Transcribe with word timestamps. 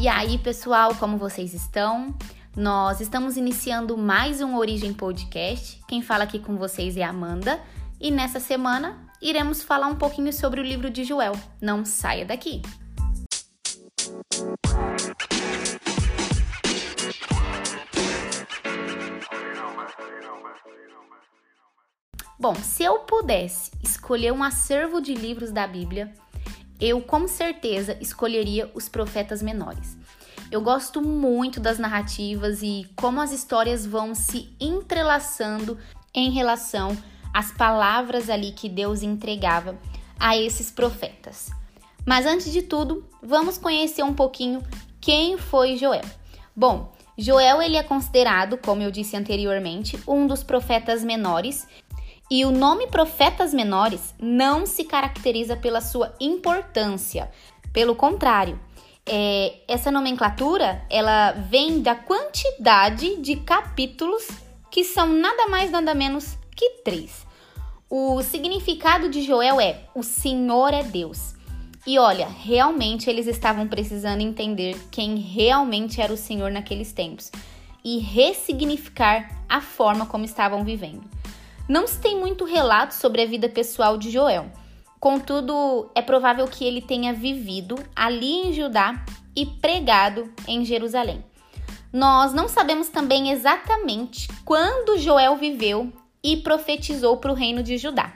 E 0.00 0.06
aí, 0.06 0.38
pessoal, 0.38 0.94
como 0.94 1.18
vocês 1.18 1.52
estão? 1.52 2.14
Nós 2.56 3.00
estamos 3.00 3.36
iniciando 3.36 3.98
mais 3.98 4.40
um 4.40 4.56
Origem 4.56 4.94
Podcast. 4.94 5.80
Quem 5.88 6.02
fala 6.02 6.22
aqui 6.22 6.38
com 6.38 6.56
vocês 6.56 6.96
é 6.96 7.02
Amanda. 7.02 7.60
E 8.00 8.08
nessa 8.08 8.38
semana 8.38 8.96
iremos 9.20 9.60
falar 9.60 9.88
um 9.88 9.96
pouquinho 9.96 10.32
sobre 10.32 10.60
o 10.60 10.62
livro 10.62 10.88
de 10.88 11.02
Joel. 11.02 11.32
Não 11.60 11.84
saia 11.84 12.24
daqui! 12.24 12.62
Bom, 22.38 22.54
se 22.54 22.84
eu 22.84 23.00
pudesse 23.00 23.72
escolher 23.82 24.32
um 24.32 24.44
acervo 24.44 25.00
de 25.00 25.12
livros 25.12 25.50
da 25.50 25.66
Bíblia, 25.66 26.14
eu 26.80 27.00
com 27.00 27.26
certeza 27.26 27.96
escolheria 28.00 28.70
os 28.74 28.88
profetas 28.88 29.42
menores. 29.42 29.96
Eu 30.50 30.60
gosto 30.60 31.02
muito 31.02 31.60
das 31.60 31.78
narrativas 31.78 32.62
e 32.62 32.88
como 32.96 33.20
as 33.20 33.32
histórias 33.32 33.84
vão 33.84 34.14
se 34.14 34.50
entrelaçando 34.58 35.78
em 36.14 36.30
relação 36.30 36.96
às 37.34 37.52
palavras 37.52 38.30
ali 38.30 38.52
que 38.52 38.68
Deus 38.68 39.02
entregava 39.02 39.76
a 40.18 40.36
esses 40.36 40.70
profetas. 40.70 41.50
Mas 42.06 42.24
antes 42.24 42.50
de 42.50 42.62
tudo, 42.62 43.04
vamos 43.22 43.58
conhecer 43.58 44.02
um 44.02 44.14
pouquinho 44.14 44.62
quem 45.00 45.36
foi 45.36 45.76
Joel. 45.76 46.04
Bom, 46.56 46.92
Joel 47.16 47.60
ele 47.60 47.76
é 47.76 47.82
considerado, 47.82 48.56
como 48.56 48.80
eu 48.80 48.90
disse 48.90 49.16
anteriormente, 49.16 49.98
um 50.06 50.26
dos 50.26 50.42
profetas 50.42 51.04
menores 51.04 51.66
e 52.30 52.44
o 52.44 52.50
nome 52.50 52.86
Profetas 52.88 53.54
Menores 53.54 54.14
não 54.20 54.66
se 54.66 54.84
caracteriza 54.84 55.56
pela 55.56 55.80
sua 55.80 56.14
importância. 56.20 57.30
Pelo 57.72 57.94
contrário, 57.94 58.58
é, 59.06 59.60
essa 59.66 59.90
nomenclatura 59.90 60.84
ela 60.90 61.32
vem 61.32 61.80
da 61.80 61.94
quantidade 61.94 63.16
de 63.16 63.36
capítulos 63.36 64.28
que 64.70 64.84
são 64.84 65.08
nada 65.08 65.48
mais 65.48 65.70
nada 65.70 65.94
menos 65.94 66.36
que 66.54 66.82
três. 66.84 67.26
O 67.88 68.22
significado 68.22 69.08
de 69.08 69.22
Joel 69.22 69.58
é 69.58 69.84
o 69.94 70.02
Senhor 70.02 70.74
é 70.74 70.82
Deus. 70.82 71.34
E 71.86 71.98
olha, 71.98 72.28
realmente 72.28 73.08
eles 73.08 73.26
estavam 73.26 73.66
precisando 73.66 74.20
entender 74.20 74.76
quem 74.90 75.16
realmente 75.16 76.02
era 76.02 76.12
o 76.12 76.18
Senhor 76.18 76.50
naqueles 76.50 76.92
tempos 76.92 77.32
e 77.82 77.98
ressignificar 77.98 79.30
a 79.48 79.62
forma 79.62 80.04
como 80.04 80.26
estavam 80.26 80.62
vivendo. 80.64 81.02
Não 81.68 81.86
se 81.86 82.00
tem 82.00 82.18
muito 82.18 82.46
relato 82.46 82.94
sobre 82.94 83.20
a 83.20 83.26
vida 83.26 83.48
pessoal 83.48 83.98
de 83.98 84.10
Joel. 84.10 84.50
Contudo, 84.98 85.90
é 85.94 86.00
provável 86.00 86.48
que 86.48 86.64
ele 86.64 86.80
tenha 86.80 87.12
vivido 87.12 87.76
ali 87.94 88.48
em 88.48 88.52
Judá 88.54 89.04
e 89.36 89.44
pregado 89.44 90.32
em 90.46 90.64
Jerusalém. 90.64 91.22
Nós 91.92 92.32
não 92.32 92.48
sabemos 92.48 92.88
também 92.88 93.30
exatamente 93.30 94.28
quando 94.44 94.98
Joel 94.98 95.36
viveu 95.36 95.92
e 96.24 96.38
profetizou 96.38 97.18
para 97.18 97.32
o 97.32 97.34
reino 97.34 97.62
de 97.62 97.76
Judá. 97.76 98.14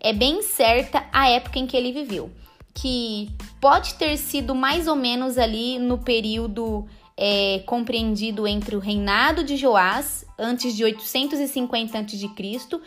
É 0.00 0.12
bem 0.12 0.42
certa 0.42 1.06
a 1.12 1.28
época 1.28 1.58
em 1.58 1.66
que 1.66 1.76
ele 1.76 1.92
viveu, 1.92 2.30
que 2.74 3.30
pode 3.60 3.94
ter 3.94 4.16
sido 4.16 4.54
mais 4.54 4.88
ou 4.88 4.96
menos 4.96 5.36
ali 5.38 5.78
no 5.78 5.98
período 5.98 6.86
é 7.16 7.62
compreendido 7.66 8.46
entre 8.46 8.76
o 8.76 8.78
reinado 8.78 9.42
de 9.42 9.56
Joás, 9.56 10.24
antes 10.38 10.76
de 10.76 10.84
850 10.84 11.98
a.C., 11.98 12.80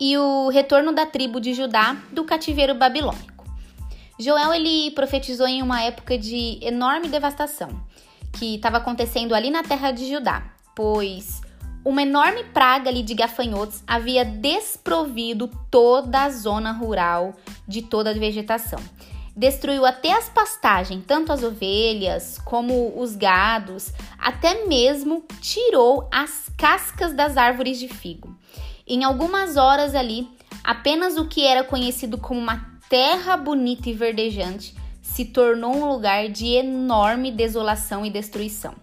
e 0.00 0.16
o 0.18 0.48
retorno 0.48 0.92
da 0.92 1.06
tribo 1.06 1.40
de 1.40 1.54
Judá 1.54 1.96
do 2.10 2.24
cativeiro 2.24 2.74
babilônico. 2.74 3.44
Joel 4.18 4.54
ele 4.54 4.90
profetizou 4.92 5.46
em 5.46 5.62
uma 5.62 5.82
época 5.82 6.16
de 6.16 6.58
enorme 6.62 7.08
devastação 7.08 7.68
que 8.32 8.56
estava 8.56 8.78
acontecendo 8.78 9.34
ali 9.34 9.50
na 9.50 9.62
terra 9.62 9.92
de 9.92 10.08
Judá, 10.08 10.42
pois 10.74 11.42
uma 11.84 12.02
enorme 12.02 12.44
praga 12.44 12.88
ali 12.88 13.02
de 13.02 13.14
gafanhotos 13.14 13.82
havia 13.86 14.24
desprovido 14.24 15.50
toda 15.70 16.24
a 16.24 16.30
zona 16.30 16.72
rural 16.72 17.34
de 17.68 17.82
toda 17.82 18.10
a 18.10 18.14
vegetação 18.14 18.80
destruiu 19.36 19.84
até 19.84 20.12
as 20.12 20.28
pastagens, 20.28 21.04
tanto 21.06 21.32
as 21.32 21.42
ovelhas 21.42 22.38
como 22.44 22.98
os 22.98 23.16
gados, 23.16 23.92
até 24.18 24.66
mesmo 24.66 25.24
tirou 25.40 26.08
as 26.12 26.50
cascas 26.56 27.12
das 27.12 27.36
árvores 27.36 27.78
de 27.78 27.88
figo. 27.88 28.36
Em 28.86 29.02
algumas 29.02 29.56
horas 29.56 29.94
ali, 29.94 30.28
apenas 30.62 31.16
o 31.16 31.26
que 31.26 31.44
era 31.44 31.64
conhecido 31.64 32.18
como 32.18 32.38
uma 32.38 32.74
terra 32.88 33.36
bonita 33.36 33.88
e 33.88 33.92
verdejante 33.92 34.74
se 35.02 35.24
tornou 35.24 35.74
um 35.74 35.88
lugar 35.88 36.28
de 36.28 36.46
enorme 36.54 37.30
desolação 37.30 38.06
e 38.06 38.10
destruição. 38.10 38.74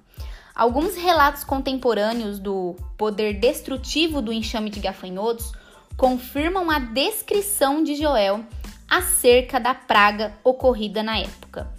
Alguns 0.54 0.96
relatos 0.96 1.44
contemporâneos 1.44 2.38
do 2.38 2.76
poder 2.98 3.40
destrutivo 3.40 4.22
do 4.22 4.34
enxame 4.34 4.70
de 4.70 4.80
gafanhotos 4.80 5.52
confirmam 5.96 6.70
a 6.70 6.78
descrição 6.78 7.84
de 7.84 7.96
Joel 7.96 8.46
acerca 8.92 9.58
da 9.58 9.74
praga 9.74 10.34
ocorrida 10.44 11.02
na 11.02 11.18
época. 11.18 11.72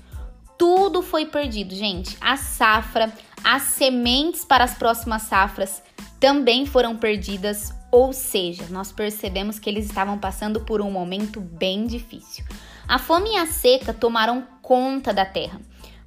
Tudo 0.57 1.03
foi 1.03 1.27
perdido, 1.27 1.75
gente. 1.75 2.17
A 2.19 2.39
safra, 2.39 3.13
as 3.45 3.65
sementes 3.65 4.47
para 4.47 4.65
as 4.65 4.73
próximas 4.73 5.23
safras 5.23 5.83
também 6.19 6.65
foram 6.65 6.97
perdidas, 6.97 7.75
ou 7.91 8.15
seja, 8.15 8.65
nós 8.71 8.91
percebemos 8.91 9.59
que 9.59 9.69
eles 9.69 9.85
estavam 9.85 10.17
passando 10.19 10.61
por 10.63 10.81
um 10.81 10.91
momento 10.91 11.39
bem 11.39 11.87
difícil. 11.87 12.47
A 12.89 12.99
fome 12.99 13.35
e 13.35 13.37
a 13.37 13.47
seca 13.47 13.93
tomaram 13.93 14.47
conta 14.63 15.13
da 15.13 15.27
terra, 15.27 15.61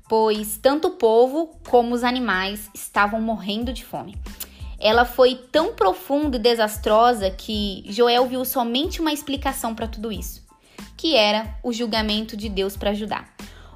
pois 0.10 0.58
tanto 0.58 0.88
o 0.88 0.92
povo 0.92 1.56
como 1.70 1.94
os 1.94 2.04
animais 2.04 2.68
estavam 2.74 3.22
morrendo 3.22 3.72
de 3.72 3.86
fome. 3.86 4.18
Ela 4.80 5.06
foi 5.06 5.36
tão 5.36 5.74
profunda 5.74 6.38
e 6.38 6.40
desastrosa 6.40 7.30
que 7.30 7.84
Joel 7.90 8.26
viu 8.26 8.44
somente 8.44 9.00
uma 9.00 9.14
explicação 9.14 9.76
para 9.76 9.88
tudo 9.88 10.12
isso 10.12 10.45
que 10.98 11.16
era 11.16 11.58
o 11.64 11.74
julgamento 11.74 12.36
de 12.36 12.50
Deus 12.50 12.78
para 12.78 12.94
Judá. 12.94 13.26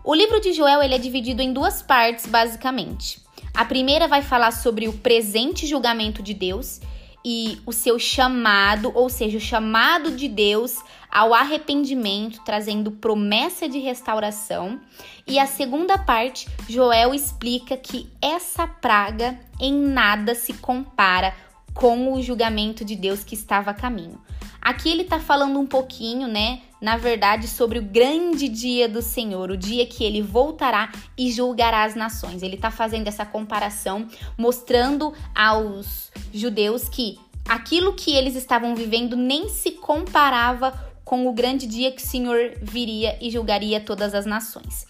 O 0.04 0.16
livro 0.16 0.40
de 0.40 0.54
Joel 0.54 0.82
ele 0.82 0.96
é 0.96 0.98
dividido 0.98 1.42
em 1.42 1.54
duas 1.54 1.82
partes, 1.82 2.26
basicamente. 2.26 3.22
A 3.54 3.66
primeira 3.66 4.08
vai 4.08 4.22
falar 4.22 4.52
sobre 4.52 4.88
o 4.88 4.94
presente 4.94 5.68
julgamento 5.68 6.24
de 6.24 6.34
Deus 6.34 6.80
e 7.24 7.60
o 7.66 7.74
seu 7.74 8.00
chamado, 8.00 8.92
ou 8.96 9.10
seja, 9.10 9.38
o 9.38 9.42
chamado 9.42 10.12
de 10.12 10.28
Deus 10.28 10.78
ao 11.12 11.34
arrependimento, 11.34 12.42
trazendo 12.46 12.92
promessa 12.92 13.68
de 13.68 13.80
restauração. 13.80 14.80
E 15.28 15.38
a 15.40 15.46
segunda 15.46 15.98
parte, 15.98 16.48
Joel 16.68 17.14
explica 17.14 17.76
que 17.76 18.10
essa 18.22 18.68
praga 18.68 19.40
em 19.60 19.74
nada 19.74 20.36
se 20.36 20.54
compara 20.54 21.36
com 21.74 22.14
o 22.14 22.22
julgamento 22.22 22.86
de 22.86 22.96
Deus 22.96 23.24
que 23.24 23.36
estava 23.36 23.72
a 23.72 23.74
caminho. 23.74 24.22
Aqui 24.62 24.90
ele 24.90 25.04
está 25.04 25.20
falando 25.20 25.60
um 25.60 25.66
pouquinho, 25.66 26.28
né, 26.28 26.62
na 26.82 26.98
verdade, 26.98 27.48
sobre 27.48 27.80
o 27.80 27.82
grande 27.82 28.48
dia 28.48 28.88
do 28.88 29.02
Senhor, 29.02 29.52
o 29.52 29.58
dia 29.58 29.86
que 29.86 30.04
ele 30.04 30.22
voltará 30.22 30.92
e 31.18 31.32
julgará 31.32 31.84
as 31.84 31.96
nações. 31.96 32.42
Ele 32.42 32.56
está 32.56 32.72
fazendo 32.72 33.08
essa 33.08 33.26
comparação, 33.26 34.08
mostrando 34.38 35.14
aos 35.36 36.12
judeus 36.34 36.88
que 36.88 37.20
aquilo 37.48 37.94
que 37.94 38.16
eles 38.16 38.36
estavam 38.36 38.76
vivendo 38.76 39.16
nem 39.16 39.50
se 39.50 39.72
comparava 39.72 40.74
com 41.04 41.28
o 41.28 41.34
grande 41.34 41.66
dia 41.66 41.92
que 41.92 42.04
o 42.04 42.06
Senhor 42.06 42.54
viria 42.62 43.18
e 43.20 43.32
julgaria 43.32 43.82
todas 43.82 44.14
as 44.14 44.26
nações. 44.26 44.86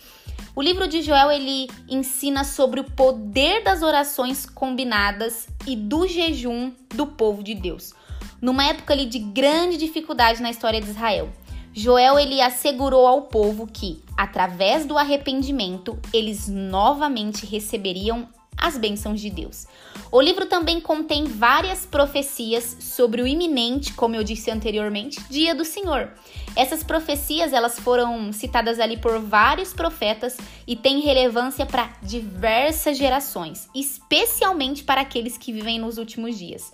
O 0.53 0.61
livro 0.61 0.87
de 0.87 1.01
Joel 1.01 1.31
ele 1.31 1.69
ensina 1.87 2.43
sobre 2.43 2.81
o 2.81 2.83
poder 2.83 3.63
das 3.63 3.81
orações 3.81 4.45
combinadas 4.45 5.47
e 5.65 5.75
do 5.75 6.05
jejum 6.05 6.73
do 6.93 7.07
povo 7.07 7.41
de 7.41 7.55
Deus. 7.55 7.93
Numa 8.41 8.65
época 8.65 8.93
ali 8.93 9.05
de 9.05 9.19
grande 9.19 9.77
dificuldade 9.77 10.41
na 10.41 10.49
história 10.49 10.79
de 10.79 10.89
Israel, 10.89 11.29
Joel 11.73 12.17
ele 12.17 12.41
assegurou 12.41 13.05
ao 13.05 13.23
povo 13.23 13.67
que, 13.67 14.01
através 14.17 14.85
do 14.85 14.97
arrependimento, 14.97 15.97
eles 16.13 16.47
novamente 16.47 17.45
receberiam 17.45 18.27
as 18.57 18.77
bênçãos 18.77 19.21
de 19.21 19.29
Deus. 19.29 19.65
O 20.11 20.19
livro 20.19 20.45
também 20.45 20.81
contém 20.81 21.23
várias 21.23 21.85
profecias 21.85 22.77
sobre 22.79 23.21
o 23.21 23.27
iminente, 23.27 23.93
como 23.93 24.15
eu 24.15 24.23
disse 24.23 24.51
anteriormente, 24.51 25.19
dia 25.29 25.55
do 25.55 25.63
Senhor. 25.63 26.11
Essas 26.55 26.83
profecias 26.83 27.53
elas 27.53 27.79
foram 27.79 28.33
citadas 28.33 28.79
ali 28.79 28.97
por 28.97 29.19
vários 29.19 29.71
profetas 29.71 30.35
e 30.67 30.75
têm 30.75 30.99
relevância 30.99 31.65
para 31.65 31.93
diversas 32.01 32.97
gerações, 32.97 33.69
especialmente 33.73 34.83
para 34.83 35.01
aqueles 35.01 35.37
que 35.37 35.53
vivem 35.53 35.79
nos 35.79 35.97
últimos 35.97 36.37
dias. 36.37 36.73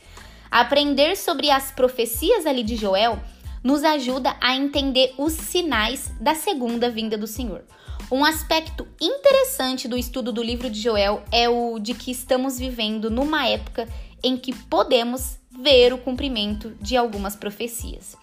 Aprender 0.55 1.17
sobre 1.17 1.51
as 1.51 1.69
profecias 1.69 2.45
ali 2.45 2.63
de 2.63 2.77
Joel 2.77 3.19
nos 3.61 3.83
ajuda 3.83 4.37
a 4.39 4.55
entender 4.55 5.13
os 5.17 5.33
sinais 5.33 6.13
da 6.21 6.33
segunda 6.33 6.89
vinda 6.89 7.17
do 7.17 7.27
Senhor. 7.27 7.65
Um 8.09 8.23
aspecto 8.23 8.87
interessante 9.01 9.85
do 9.85 9.97
estudo 9.97 10.31
do 10.31 10.41
livro 10.41 10.69
de 10.69 10.79
Joel 10.79 11.21
é 11.29 11.49
o 11.49 11.77
de 11.77 11.93
que 11.93 12.09
estamos 12.09 12.57
vivendo 12.57 13.11
numa 13.11 13.45
época 13.45 13.85
em 14.23 14.37
que 14.37 14.55
podemos 14.55 15.37
ver 15.51 15.91
o 15.91 15.97
cumprimento 15.97 16.69
de 16.79 16.95
algumas 16.95 17.35
profecias. 17.35 18.15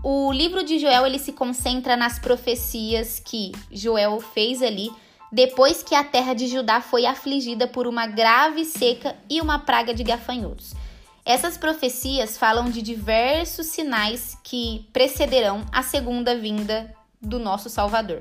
O 0.00 0.30
livro 0.32 0.62
de 0.62 0.78
Joel 0.78 1.04
ele 1.04 1.18
se 1.18 1.32
concentra 1.32 1.96
nas 1.96 2.20
profecias 2.20 3.18
que 3.18 3.50
Joel 3.72 4.20
fez 4.20 4.62
ali 4.62 4.92
depois 5.32 5.82
que 5.82 5.96
a 5.96 6.04
terra 6.04 6.34
de 6.34 6.46
Judá 6.46 6.80
foi 6.80 7.04
afligida 7.04 7.66
por 7.66 7.88
uma 7.88 8.06
grave 8.06 8.64
seca 8.64 9.16
e 9.28 9.40
uma 9.40 9.58
praga 9.58 9.92
de 9.92 10.04
gafanhotos. 10.04 10.72
Essas 11.26 11.56
profecias 11.56 12.36
falam 12.36 12.68
de 12.68 12.82
diversos 12.82 13.68
sinais 13.68 14.36
que 14.44 14.86
precederão 14.92 15.64
a 15.72 15.82
segunda 15.82 16.36
vinda 16.36 16.94
do 17.18 17.38
nosso 17.38 17.70
Salvador, 17.70 18.20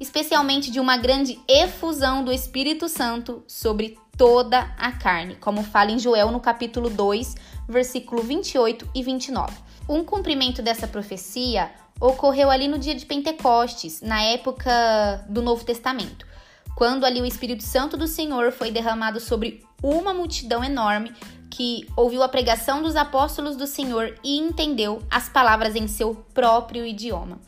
especialmente 0.00 0.70
de 0.70 0.80
uma 0.80 0.96
grande 0.96 1.38
efusão 1.46 2.24
do 2.24 2.32
Espírito 2.32 2.88
Santo 2.88 3.44
sobre 3.46 3.98
toda 4.16 4.74
a 4.78 4.90
carne, 4.90 5.36
como 5.36 5.62
fala 5.62 5.90
em 5.90 5.98
Joel 5.98 6.30
no 6.30 6.40
capítulo 6.40 6.88
2, 6.88 7.34
versículo 7.68 8.22
28 8.22 8.88
e 8.94 9.02
29. 9.02 9.54
Um 9.86 10.02
cumprimento 10.02 10.62
dessa 10.62 10.88
profecia 10.88 11.70
ocorreu 12.00 12.50
ali 12.50 12.68
no 12.68 12.78
dia 12.78 12.94
de 12.94 13.04
Pentecostes, 13.04 14.00
na 14.00 14.22
época 14.22 15.26
do 15.28 15.42
Novo 15.42 15.62
Testamento, 15.62 16.26
quando 16.74 17.04
ali 17.04 17.20
o 17.20 17.26
Espírito 17.26 17.62
Santo 17.62 17.98
do 17.98 18.06
Senhor 18.06 18.50
foi 18.50 18.70
derramado 18.70 19.20
sobre 19.20 19.62
uma 19.82 20.14
multidão 20.14 20.62
enorme 20.62 21.12
que 21.50 21.86
ouviu 21.96 22.22
a 22.22 22.28
pregação 22.28 22.82
dos 22.82 22.96
apóstolos 22.96 23.56
do 23.56 23.66
Senhor 23.66 24.14
e 24.22 24.38
entendeu 24.38 25.02
as 25.10 25.28
palavras 25.28 25.74
em 25.74 25.88
seu 25.88 26.14
próprio 26.32 26.86
idioma. 26.86 27.40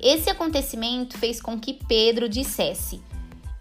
Esse 0.00 0.30
acontecimento 0.30 1.18
fez 1.18 1.40
com 1.40 1.60
que 1.60 1.74
Pedro 1.74 2.28
dissesse: 2.28 3.02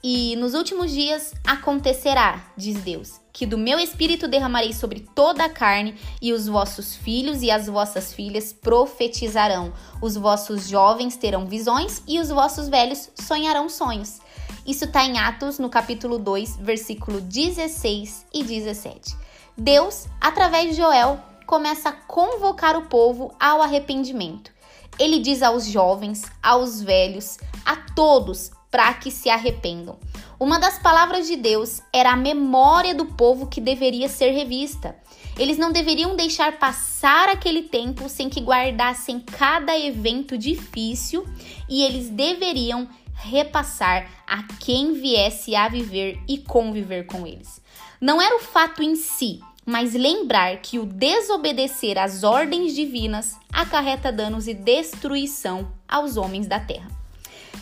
E 0.01 0.35
nos 0.37 0.53
últimos 0.53 0.91
dias 0.91 1.33
acontecerá, 1.45 2.51
diz 2.55 2.81
Deus, 2.81 3.19
que 3.33 3.45
do 3.45 3.57
meu 3.57 3.77
espírito 3.77 4.27
derramarei 4.27 4.71
sobre 4.71 5.01
toda 5.13 5.43
a 5.43 5.49
carne, 5.49 5.95
e 6.21 6.31
os 6.31 6.47
vossos 6.47 6.95
filhos 6.95 7.41
e 7.41 7.51
as 7.51 7.67
vossas 7.67 8.13
filhas 8.13 8.53
profetizarão, 8.53 9.73
os 10.01 10.15
vossos 10.15 10.69
jovens 10.69 11.17
terão 11.17 11.45
visões 11.45 12.01
e 12.07 12.19
os 12.19 12.29
vossos 12.29 12.69
velhos 12.69 13.09
sonharão 13.15 13.67
sonhos. 13.67 14.21
Isso 14.69 14.85
está 14.85 15.03
em 15.03 15.17
Atos, 15.17 15.57
no 15.57 15.67
capítulo 15.67 16.19
2, 16.19 16.57
versículo 16.57 17.19
16 17.21 18.27
e 18.31 18.43
17. 18.43 19.17
Deus, 19.57 20.05
através 20.21 20.69
de 20.69 20.75
Joel, 20.75 21.19
começa 21.47 21.89
a 21.89 21.93
convocar 21.93 22.77
o 22.77 22.85
povo 22.85 23.33
ao 23.39 23.63
arrependimento. 23.63 24.51
Ele 24.99 25.17
diz 25.17 25.41
aos 25.41 25.65
jovens, 25.65 26.21
aos 26.43 26.83
velhos, 26.83 27.39
a 27.65 27.77
todos 27.95 28.51
para 28.69 28.93
que 28.93 29.09
se 29.09 29.27
arrependam. 29.27 29.97
Uma 30.39 30.59
das 30.59 30.77
palavras 30.77 31.25
de 31.25 31.35
Deus 31.35 31.81
era 31.91 32.11
a 32.11 32.15
memória 32.15 32.93
do 32.93 33.05
povo 33.05 33.47
que 33.47 33.59
deveria 33.59 34.07
ser 34.07 34.29
revista. 34.33 34.95
Eles 35.35 35.57
não 35.57 35.71
deveriam 35.71 36.15
deixar 36.15 36.59
passar 36.59 37.27
aquele 37.27 37.63
tempo 37.63 38.07
sem 38.07 38.29
que 38.29 38.39
guardassem 38.39 39.19
cada 39.19 39.75
evento 39.75 40.37
difícil 40.37 41.25
e 41.67 41.81
eles 41.83 42.11
deveriam 42.11 42.87
repassar 43.19 44.09
a 44.25 44.43
quem 44.59 44.93
viesse 44.93 45.55
a 45.55 45.67
viver 45.67 46.19
e 46.27 46.37
conviver 46.37 47.05
com 47.05 47.27
eles. 47.27 47.61
Não 47.99 48.21
era 48.21 48.35
o 48.37 48.39
fato 48.39 48.81
em 48.81 48.95
si, 48.95 49.41
mas 49.65 49.93
lembrar 49.93 50.57
que 50.57 50.79
o 50.79 50.85
desobedecer 50.85 51.97
às 51.97 52.23
ordens 52.23 52.73
divinas 52.73 53.37
acarreta 53.51 54.11
danos 54.11 54.47
e 54.47 54.53
destruição 54.53 55.71
aos 55.87 56.17
homens 56.17 56.47
da 56.47 56.59
terra. 56.59 56.89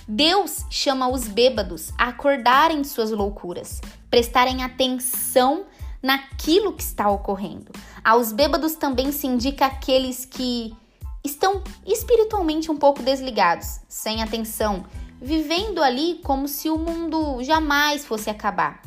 Deus 0.08 0.64
chama 0.70 1.10
os 1.10 1.28
bêbados 1.28 1.92
a 1.98 2.10
acordarem 2.10 2.82
de 2.82 2.88
suas 2.88 3.12
loucuras, 3.12 3.82
prestarem 4.10 4.64
atenção 4.64 5.66
naquilo 6.02 6.72
que 6.72 6.84
está 6.84 7.10
ocorrendo. 7.10 7.72
Aos 8.04 8.32
bêbados 8.32 8.76
também 8.76 9.12
se 9.12 9.28
indica 9.28 9.66
aqueles 9.66 10.24
que 10.24 10.74
estão 11.26 11.62
espiritualmente 11.86 12.72
um 12.72 12.78
pouco 12.78 13.04
desligados, 13.04 13.82
sem 13.90 14.24
atenção, 14.24 14.86
vivendo 15.22 15.82
ali 15.82 16.20
como 16.24 16.48
se 16.48 16.70
o 16.70 16.78
mundo 16.78 17.44
jamais 17.44 18.06
fosse 18.06 18.30
acabar. 18.30 18.82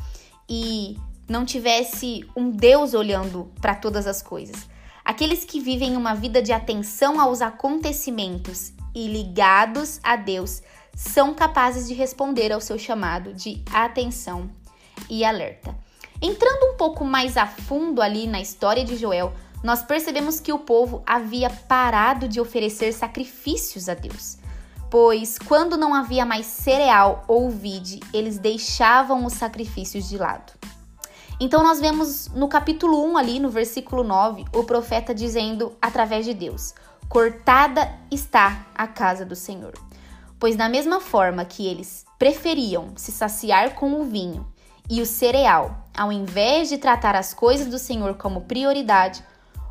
E 0.49 0.97
não 1.27 1.45
tivesse 1.45 2.25
um 2.35 2.49
Deus 2.49 2.93
olhando 2.93 3.51
para 3.61 3.75
todas 3.75 4.05
as 4.07 4.21
coisas. 4.21 4.69
Aqueles 5.03 5.43
que 5.43 5.59
vivem 5.59 5.95
uma 5.95 6.13
vida 6.13 6.41
de 6.41 6.51
atenção 6.51 7.19
aos 7.19 7.41
acontecimentos 7.41 8.73
e 8.93 9.07
ligados 9.07 9.99
a 10.03 10.15
Deus 10.15 10.61
são 10.95 11.33
capazes 11.33 11.87
de 11.87 11.93
responder 11.93 12.51
ao 12.51 12.61
seu 12.61 12.77
chamado 12.77 13.33
de 13.33 13.63
atenção 13.73 14.49
e 15.09 15.23
alerta. 15.23 15.75
Entrando 16.21 16.73
um 16.73 16.77
pouco 16.77 17.03
mais 17.03 17.35
a 17.35 17.47
fundo 17.47 18.01
ali 18.01 18.27
na 18.27 18.39
história 18.39 18.85
de 18.85 18.95
Joel, 18.95 19.33
nós 19.63 19.81
percebemos 19.83 20.39
que 20.39 20.53
o 20.53 20.59
povo 20.59 21.01
havia 21.05 21.49
parado 21.49 22.27
de 22.27 22.39
oferecer 22.39 22.91
sacrifícios 22.93 23.89
a 23.89 23.93
Deus. 23.93 24.37
Pois 24.91 25.39
quando 25.39 25.77
não 25.77 25.93
havia 25.93 26.25
mais 26.25 26.45
cereal 26.45 27.23
ou 27.25 27.49
vide, 27.49 28.01
eles 28.13 28.37
deixavam 28.37 29.25
os 29.25 29.31
sacrifícios 29.31 30.09
de 30.09 30.17
lado. 30.17 30.51
Então 31.39 31.63
nós 31.63 31.79
vemos 31.79 32.27
no 32.35 32.49
capítulo 32.49 33.01
1 33.05 33.17
ali, 33.17 33.39
no 33.39 33.49
versículo 33.49 34.03
9, 34.03 34.43
o 34.53 34.65
profeta 34.65 35.15
dizendo 35.15 35.71
através 35.81 36.25
de 36.25 36.33
Deus: 36.33 36.75
"Cortada 37.07 37.89
está 38.11 38.67
a 38.75 38.85
casa 38.85 39.25
do 39.25 39.33
Senhor". 39.33 39.73
Pois 40.37 40.57
da 40.57 40.67
mesma 40.67 40.99
forma 40.99 41.45
que 41.45 41.65
eles 41.65 42.05
preferiam 42.19 42.91
se 42.97 43.13
saciar 43.13 43.75
com 43.75 43.93
o 43.93 44.03
vinho 44.03 44.45
e 44.89 45.01
o 45.01 45.05
cereal, 45.05 45.87
ao 45.97 46.11
invés 46.11 46.67
de 46.67 46.77
tratar 46.77 47.15
as 47.15 47.33
coisas 47.33 47.67
do 47.67 47.79
Senhor 47.79 48.15
como 48.15 48.41
prioridade, 48.41 49.23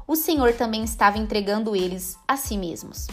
o 0.07 0.17
Senhor 0.17 0.55
também 0.55 0.83
estava 0.83 1.19
entregando 1.19 1.77
eles 1.77 2.17
a 2.27 2.39
si 2.39 2.57
mesmos. 2.57 3.07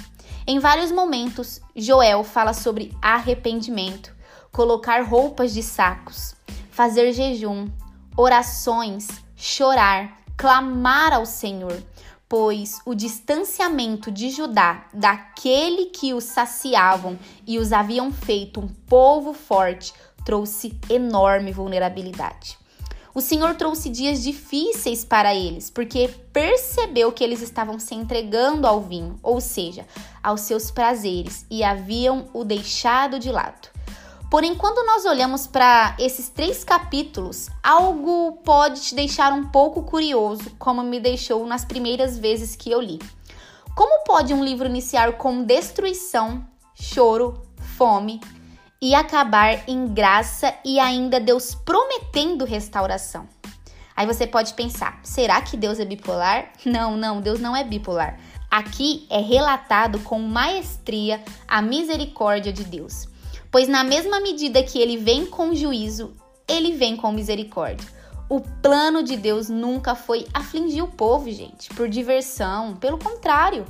Em 0.49 0.59
vários 0.59 0.93
momentos, 0.93 1.59
Joel 1.75 2.23
fala 2.23 2.53
sobre 2.53 2.95
arrependimento, 3.01 4.15
colocar 4.49 5.01
roupas 5.01 5.53
de 5.53 5.61
sacos, 5.61 6.37
fazer 6.71 7.11
jejum, 7.11 7.67
orações, 8.15 9.09
chorar, 9.35 10.19
clamar 10.37 11.11
ao 11.11 11.25
Senhor, 11.25 11.83
pois 12.29 12.79
o 12.85 12.95
distanciamento 12.95 14.09
de 14.09 14.29
Judá 14.29 14.85
daquele 14.93 15.87
que 15.87 16.13
os 16.13 16.23
saciavam 16.23 17.19
e 17.45 17.59
os 17.59 17.73
haviam 17.73 18.09
feito 18.09 18.61
um 18.61 18.69
povo 18.69 19.33
forte 19.33 19.93
trouxe 20.23 20.79
enorme 20.89 21.51
vulnerabilidade. 21.51 22.57
O 23.17 23.21
Senhor 23.21 23.55
trouxe 23.55 23.89
dias 23.89 24.21
difíceis 24.21 25.03
para 25.03 25.33
eles, 25.33 25.71
porque 25.71 26.07
percebeu 26.31 27.11
que 27.11 27.23
eles 27.23 27.41
estavam 27.41 27.79
se 27.79 27.95
entregando 27.95 28.67
ao 28.67 28.79
vinho, 28.79 29.17
ou 29.23 29.41
seja, 29.41 29.87
aos 30.21 30.41
seus 30.41 30.69
prazeres, 30.69 31.43
e 31.49 31.63
haviam 31.63 32.27
o 32.31 32.43
deixado 32.43 33.17
de 33.17 33.31
lado. 33.31 33.69
Porém, 34.29 34.53
quando 34.53 34.85
nós 34.85 35.03
olhamos 35.03 35.47
para 35.47 35.95
esses 35.97 36.29
três 36.29 36.63
capítulos, 36.63 37.49
algo 37.63 38.33
pode 38.45 38.81
te 38.81 38.93
deixar 38.93 39.33
um 39.33 39.47
pouco 39.47 39.81
curioso, 39.81 40.51
como 40.59 40.83
me 40.83 40.99
deixou 40.99 41.43
nas 41.47 41.65
primeiras 41.65 42.19
vezes 42.19 42.55
que 42.55 42.69
eu 42.69 42.79
li. 42.79 42.99
Como 43.75 44.03
pode 44.03 44.31
um 44.31 44.43
livro 44.43 44.67
iniciar 44.67 45.13
com 45.13 45.41
destruição, 45.41 46.47
choro, 46.75 47.41
fome 47.77 48.21
e 48.81 48.93
acabar 48.95 49.67
em 49.67 49.87
graça 49.87 50.53
e 50.63 50.79
ainda 50.79 51.19
Deus 51.19 51.55
prometendo 51.55 52.45
restauração? 52.45 53.27
Aí 53.95 54.05
você 54.05 54.27
pode 54.27 54.53
pensar: 54.53 54.99
será 55.03 55.41
que 55.41 55.57
Deus 55.57 55.79
é 55.79 55.85
bipolar? 55.85 56.51
Não, 56.65 56.97
não, 56.97 57.21
Deus 57.21 57.39
não 57.39 57.55
é 57.55 57.63
bipolar. 57.63 58.19
Aqui 58.49 59.05
é 59.09 59.19
relatado 59.19 59.99
com 59.99 60.19
maestria 60.19 61.21
a 61.47 61.61
misericórdia 61.61 62.53
de 62.53 62.63
Deus 62.63 63.07
pois 63.51 63.67
na 63.67 63.83
mesma 63.83 64.19
medida 64.19 64.63
que 64.63 64.79
ele 64.79 64.97
vem 64.97 65.25
com 65.25 65.55
juízo, 65.55 66.13
ele 66.47 66.73
vem 66.73 66.95
com 66.95 67.11
misericórdia. 67.11 67.87
O 68.29 68.41
plano 68.41 69.01
de 69.01 69.15
Deus 69.15 69.47
nunca 69.49 69.95
foi 69.95 70.27
afligir 70.33 70.83
o 70.83 70.89
povo, 70.89 71.31
gente, 71.31 71.69
por 71.73 71.87
diversão. 71.87 72.75
Pelo 72.75 72.97
contrário, 72.97 73.65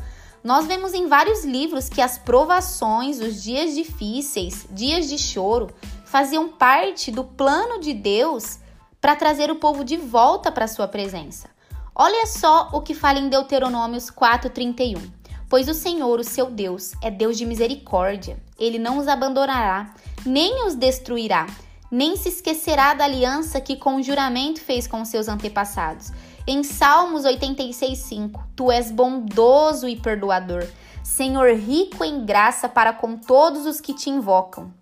nós 0.47 0.65
vemos 0.65 0.93
em 0.93 1.07
vários 1.07 1.43
livros 1.43 1.89
que 1.89 2.01
as 2.01 2.17
provações, 2.17 3.19
os 3.19 3.43
dias 3.43 3.75
difíceis, 3.75 4.65
dias 4.71 5.09
de 5.09 5.17
choro, 5.17 5.69
faziam 6.05 6.47
parte 6.47 7.11
do 7.11 7.21
plano 7.21 7.81
de 7.81 7.93
Deus 7.93 8.57
para 9.01 9.17
trazer 9.17 9.51
o 9.51 9.57
povo 9.57 9.83
de 9.83 9.97
volta 9.97 10.49
para 10.49 10.65
sua 10.65 10.87
presença. 10.87 11.49
Olha 11.93 12.25
só 12.25 12.69
o 12.71 12.79
que 12.79 12.93
fala 12.93 13.19
em 13.19 13.27
Deuteronômios 13.27 14.09
4:31. 14.09 15.11
Pois 15.49 15.67
o 15.67 15.73
Senhor, 15.73 16.17
o 16.17 16.23
seu 16.23 16.49
Deus, 16.49 16.93
é 17.01 17.11
Deus 17.11 17.37
de 17.37 17.45
misericórdia. 17.45 18.41
Ele 18.57 18.79
não 18.79 18.99
os 18.99 19.09
abandonará, 19.09 19.93
nem 20.25 20.65
os 20.65 20.75
destruirá, 20.75 21.45
nem 21.91 22.15
se 22.15 22.29
esquecerá 22.29 22.93
da 22.93 23.03
aliança 23.03 23.59
que 23.59 23.75
com 23.75 24.01
juramento 24.01 24.61
fez 24.61 24.87
com 24.87 25.03
seus 25.03 25.27
antepassados. 25.27 26.09
Em 26.49 26.63
Salmos 26.63 27.25
86:5, 27.25 28.41
tu 28.55 28.71
és 28.71 28.89
bondoso 28.89 29.85
e 29.85 29.97
perdoador, 29.97 30.65
Senhor 31.03 31.53
rico 31.53 32.05
em 32.05 32.25
graça 32.25 32.69
para 32.69 32.93
com 32.93 33.17
todos 33.17 33.65
os 33.65 33.81
que 33.81 33.93
te 33.93 34.09
invocam. 34.09 34.73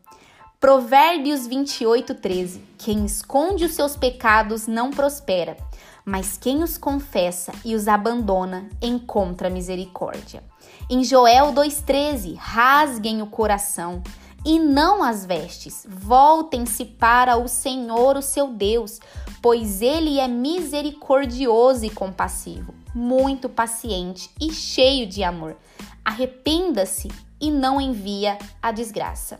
Provérbios 0.60 1.48
28:13. 1.48 2.62
Quem 2.78 3.04
esconde 3.04 3.66
os 3.66 3.74
seus 3.74 3.98
pecados 3.98 4.68
não 4.68 4.92
prospera, 4.92 5.58
mas 6.06 6.38
quem 6.38 6.62
os 6.62 6.78
confessa 6.78 7.52
e 7.66 7.74
os 7.74 7.88
abandona 7.88 8.70
encontra 8.80 9.50
misericórdia. 9.50 10.44
Em 10.88 11.04
Joel 11.04 11.52
2,13, 11.52 12.36
rasguem 12.36 13.24
o 13.24 13.28
coração, 13.28 14.04
e 14.46 14.60
não 14.60 15.02
as 15.04 15.26
vestes. 15.26 15.86
Voltem-se 15.90 16.86
para 16.86 17.36
o 17.36 17.48
Senhor, 17.48 18.16
o 18.16 18.22
seu 18.22 18.48
Deus, 18.50 19.00
pois 19.42 19.82
ele 19.82 20.20
é 20.20 20.28
misericordioso 20.28 21.84
e 21.84 21.90
compassivo, 21.90 22.74
muito 22.94 23.50
paciente 23.50 24.30
e 24.40 24.54
cheio 24.54 25.08
de 25.08 25.24
amor. 25.24 25.58
Arrependa-se 26.04 27.10
e 27.42 27.50
não 27.50 27.82
envia 27.82 28.38
a 28.62 28.72
desgraça. 28.72 29.40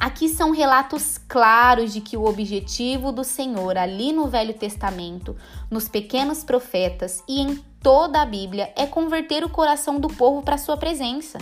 Aqui 0.00 0.30
são 0.30 0.50
relatos 0.50 1.18
claros 1.18 1.92
de 1.92 2.00
que 2.00 2.16
o 2.16 2.24
objetivo 2.24 3.12
do 3.12 3.22
Senhor, 3.22 3.76
ali 3.76 4.12
no 4.14 4.28
Velho 4.28 4.54
Testamento, 4.54 5.36
nos 5.70 5.88
pequenos 5.88 6.42
profetas 6.42 7.22
e 7.28 7.38
em 7.38 7.62
toda 7.82 8.22
a 8.22 8.24
Bíblia, 8.24 8.72
é 8.74 8.86
converter 8.86 9.44
o 9.44 9.50
coração 9.50 10.00
do 10.00 10.08
povo 10.08 10.42
para 10.42 10.56
sua 10.56 10.78
presença. 10.78 11.36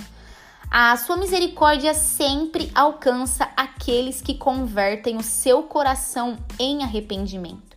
A 0.70 0.94
sua 0.98 1.16
misericórdia 1.16 1.94
sempre 1.94 2.70
alcança 2.74 3.48
aqueles 3.56 4.20
que 4.20 4.34
convertem 4.34 5.16
o 5.16 5.22
seu 5.22 5.62
coração 5.62 6.36
em 6.58 6.82
arrependimento. 6.82 7.74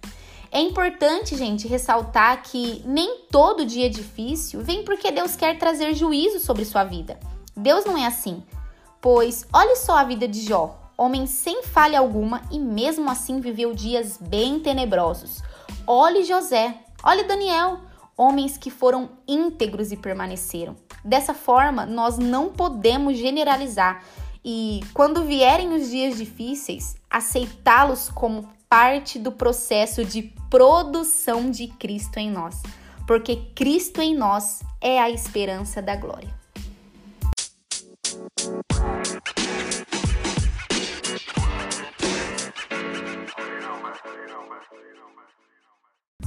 É 0.51 0.59
importante, 0.59 1.37
gente, 1.37 1.69
ressaltar 1.69 2.43
que 2.43 2.81
nem 2.85 3.19
todo 3.31 3.65
dia 3.65 3.89
difícil 3.89 4.61
vem 4.61 4.83
porque 4.83 5.09
Deus 5.09 5.37
quer 5.37 5.57
trazer 5.57 5.93
juízo 5.93 6.41
sobre 6.41 6.65
sua 6.65 6.83
vida. 6.83 7.17
Deus 7.55 7.85
não 7.85 7.97
é 7.97 8.05
assim. 8.05 8.43
Pois 8.99 9.47
olhe 9.53 9.77
só 9.77 9.97
a 9.97 10.03
vida 10.03 10.27
de 10.27 10.41
Jó, 10.41 10.77
homem 10.97 11.25
sem 11.25 11.63
falha 11.63 11.97
alguma 11.97 12.41
e 12.51 12.59
mesmo 12.59 13.09
assim 13.09 13.39
viveu 13.39 13.73
dias 13.73 14.17
bem 14.19 14.59
tenebrosos. 14.59 15.41
Olhe 15.87 16.25
José, 16.25 16.77
olhe 17.01 17.23
Daniel, 17.23 17.79
homens 18.21 18.55
que 18.55 18.69
foram 18.69 19.09
íntegros 19.27 19.91
e 19.91 19.97
permaneceram. 19.97 20.75
Dessa 21.03 21.33
forma, 21.33 21.87
nós 21.87 22.19
não 22.19 22.49
podemos 22.49 23.17
generalizar 23.17 24.03
e, 24.45 24.81
quando 24.93 25.23
vierem 25.23 25.73
os 25.73 25.89
dias 25.89 26.17
difíceis, 26.17 26.95
aceitá-los 27.09 28.09
como 28.09 28.47
parte 28.69 29.17
do 29.17 29.31
processo 29.31 30.05
de 30.05 30.21
produção 30.51 31.49
de 31.49 31.67
Cristo 31.67 32.19
em 32.19 32.29
nós, 32.29 32.61
porque 33.07 33.37
Cristo 33.55 33.99
em 33.99 34.15
nós 34.15 34.61
é 34.79 34.99
a 34.99 35.09
esperança 35.09 35.81
da 35.81 35.95
glória. 35.95 36.29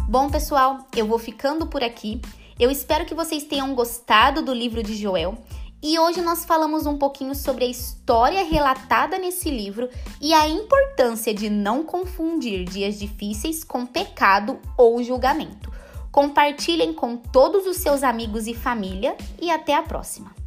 Bom, 0.07 0.29
pessoal, 0.29 0.87
eu 0.95 1.07
vou 1.07 1.19
ficando 1.19 1.67
por 1.67 1.83
aqui. 1.83 2.21
Eu 2.61 2.71
espero 2.71 3.07
que 3.07 3.15
vocês 3.15 3.45
tenham 3.45 3.75
gostado 3.75 4.43
do 4.43 4.53
livro 4.53 4.83
de 4.83 4.95
Joel. 4.95 5.39
E 5.83 5.99
hoje 5.99 6.21
nós 6.21 6.45
falamos 6.45 6.85
um 6.87 6.99
pouquinho 6.99 7.35
sobre 7.35 7.65
a 7.65 7.69
história 7.69 8.45
relatada 8.45 9.19
nesse 9.19 9.51
livro 9.51 9.89
e 10.21 10.35
a 10.35 10.47
importância 10.47 11.33
de 11.33 11.49
não 11.49 11.83
confundir 11.83 12.65
dias 12.65 12.99
difíceis 12.99 13.65
com 13.65 13.87
pecado 13.87 14.59
ou 14.77 15.03
julgamento. 15.03 15.73
Compartilhem 16.13 16.93
com 16.93 17.17
todos 17.17 17.67
os 17.67 17.79
seus 17.79 18.03
amigos 18.03 18.47
e 18.47 18.55
família 18.55 19.17
e 19.41 19.51
até 19.51 19.75
a 19.75 19.83
próxima! 19.83 20.44